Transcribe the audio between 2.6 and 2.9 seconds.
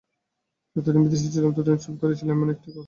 কথাও বলি নাই।